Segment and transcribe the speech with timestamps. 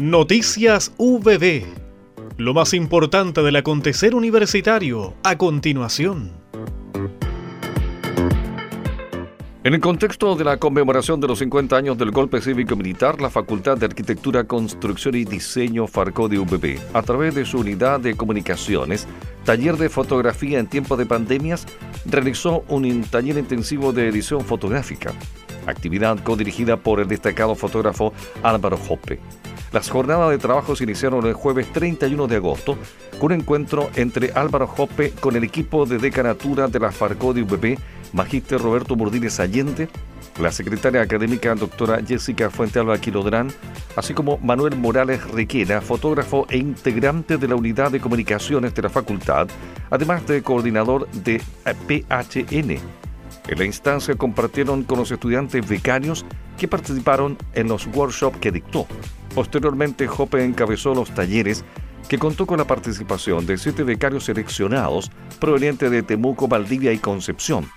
[0.00, 1.62] Noticias VB.
[2.38, 6.32] Lo más importante del acontecer universitario a continuación.
[9.62, 13.76] En el contexto de la conmemoración de los 50 años del golpe cívico-militar, la Facultad
[13.76, 19.06] de Arquitectura, Construcción y Diseño Farco de UBB, a través de su unidad de comunicaciones,
[19.44, 21.66] taller de fotografía en tiempo de pandemias,
[22.06, 25.12] realizó un taller intensivo de edición fotográfica,
[25.66, 29.20] actividad codirigida por el destacado fotógrafo Álvaro Jope.
[29.72, 32.76] Las jornadas de trabajo se iniciaron el jueves 31 de agosto
[33.20, 37.42] con un encuentro entre Álvaro Jope con el equipo de decanatura de la Farco de
[37.42, 37.78] UBB,
[38.12, 39.88] Magíster Roberto Murdínez Allende,
[40.40, 43.52] la secretaria académica doctora Jessica Fuentealba Quilodrán,
[43.94, 48.90] así como Manuel Morales Requena, fotógrafo e integrante de la unidad de comunicaciones de la
[48.90, 49.46] facultad,
[49.90, 52.70] además de coordinador de PHN.
[53.48, 56.24] En la instancia compartieron con los estudiantes becarios
[56.58, 58.86] que participaron en los workshops que dictó.
[59.34, 61.64] Posteriormente, Jope encabezó los talleres
[62.08, 67.68] que contó con la participación de siete becarios seleccionados provenientes de Temuco, Valdivia y Concepción.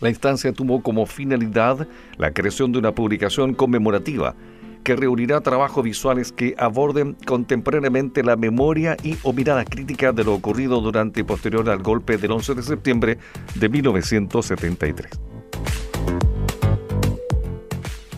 [0.00, 4.34] La instancia tuvo como finalidad la creación de una publicación conmemorativa
[4.82, 10.34] que reunirá trabajos visuales que aborden contemporáneamente la memoria y o mirada crítica de lo
[10.34, 13.18] ocurrido durante y posterior al golpe del 11 de septiembre
[13.54, 15.33] de 1973.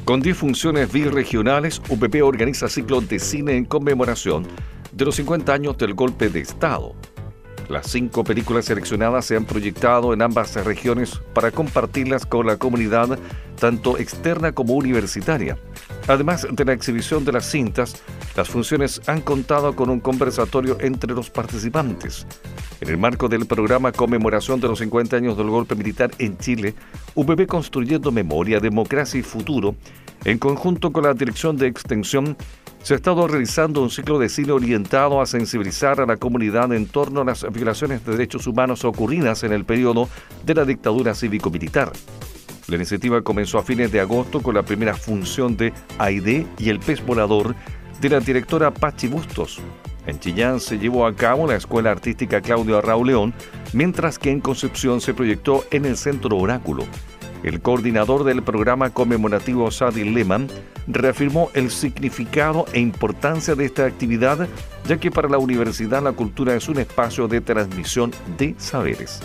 [0.07, 4.47] Con 10 funciones biregionales, UPP organiza ciclos de cine en conmemoración
[4.93, 6.95] de los 50 años del golpe de Estado.
[7.69, 13.19] Las cinco películas seleccionadas se han proyectado en ambas regiones para compartirlas con la comunidad,
[13.59, 15.59] tanto externa como universitaria.
[16.09, 18.03] Además de la exhibición de las cintas,
[18.37, 22.27] las funciones han contado con un conversatorio entre los participantes.
[22.81, 26.75] En el marco del programa Conmemoración de los 50 años del golpe militar en Chile,
[27.15, 29.75] UBB Construyendo Memoria, Democracia y Futuro,
[30.25, 32.37] en conjunto con la Dirección de Extensión,
[32.83, 36.87] se ha estado realizando un ciclo de cine orientado a sensibilizar a la comunidad en
[36.87, 40.09] torno a las violaciones de derechos humanos ocurridas en el periodo
[40.45, 41.91] de la dictadura cívico-militar.
[42.69, 46.81] La iniciativa comenzó a fines de agosto con la primera función de Aide y el
[46.81, 47.55] pez volador
[48.01, 49.61] de la directora Pachi Bustos.
[50.07, 53.35] En Chillán se llevó a cabo la Escuela Artística Claudio Arrau León,
[53.73, 56.85] mientras que en Concepción se proyectó en el Centro Oráculo.
[57.45, 60.49] El coordinador del programa conmemorativo Sadi Lehmann
[60.89, 64.49] reafirmó el significado e importancia de esta actividad,
[64.89, 69.21] ya que para la universidad la cultura es un espacio de transmisión de saberes.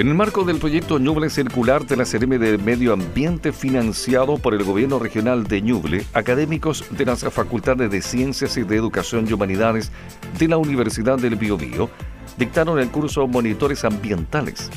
[0.00, 4.54] En el marco del proyecto Ñuble Circular de la CRM de Medio Ambiente financiado por
[4.54, 9.34] el Gobierno Regional de Ñuble, académicos de las Facultades de Ciencias y de Educación y
[9.34, 9.92] Humanidades
[10.38, 11.90] de la Universidad del Biobío
[12.38, 14.70] dictaron el curso Monitores Ambientales.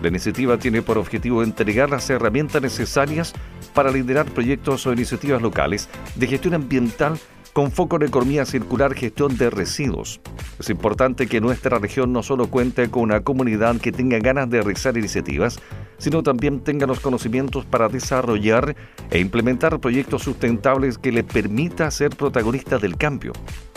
[0.00, 3.34] La iniciativa tiene por objetivo entregar las herramientas necesarias
[3.74, 7.18] para liderar proyectos o iniciativas locales de gestión ambiental
[7.52, 10.20] con foco en economía circular, gestión de residuos.
[10.58, 14.60] Es importante que nuestra región no solo cuente con una comunidad que tenga ganas de
[14.60, 15.60] realizar iniciativas,
[15.98, 18.76] sino también tenga los conocimientos para desarrollar
[19.10, 23.32] e implementar proyectos sustentables que le permita ser protagonista del cambio.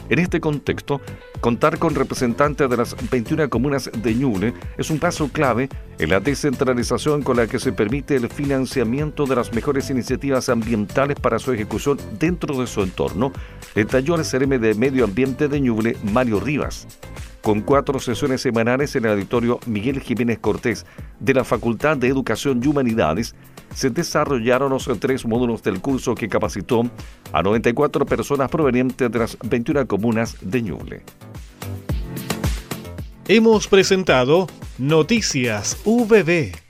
[0.10, 1.02] En este contexto,
[1.40, 6.20] contar con representantes de las 21 comunas de Ñuble es un paso clave en la
[6.20, 11.54] descentralización con la que se permite el financiamiento de las mejores iniciativas ambientales para su
[11.54, 13.32] ejecución dentro de su entorno,
[13.76, 16.88] detalló el CRM de Medio Ambiente de Ñuble, Mario Rivas
[17.44, 20.86] con cuatro sesiones semanales en el auditorio Miguel Jiménez Cortés
[21.20, 23.36] de la Facultad de Educación y Humanidades,
[23.74, 26.84] se desarrollaron los tres módulos del curso que capacitó
[27.32, 31.02] a 94 personas provenientes de las 21 comunas de Ñuble.
[33.28, 34.48] Hemos presentado
[34.78, 36.63] Noticias VB